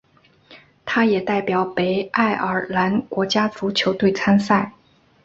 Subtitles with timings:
[0.83, 4.73] 他也代表北爱尔兰国家足球队参赛。